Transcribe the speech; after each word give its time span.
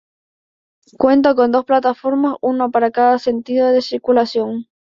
Cuenta 0.97 1.35
con 1.35 1.51
dos 1.51 1.63
plataformas, 1.65 2.35
una 2.41 2.69
para 2.69 2.89
cada 2.89 3.19
sentido 3.19 3.71
de 3.71 3.83
circulación. 3.83 4.65